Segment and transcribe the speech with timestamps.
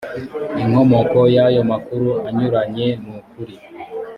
[0.61, 3.55] inkomoko y ayo makuru anyuranye n ukuri